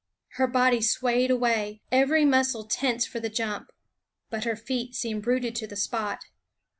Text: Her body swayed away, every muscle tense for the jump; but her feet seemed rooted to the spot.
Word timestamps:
Her 0.29 0.47
body 0.47 0.81
swayed 0.81 1.29
away, 1.29 1.83
every 1.91 2.25
muscle 2.25 2.63
tense 2.65 3.05
for 3.05 3.19
the 3.19 3.29
jump; 3.29 3.69
but 4.31 4.45
her 4.45 4.55
feet 4.55 4.95
seemed 4.95 5.27
rooted 5.27 5.55
to 5.57 5.67
the 5.67 5.75
spot. 5.75 6.21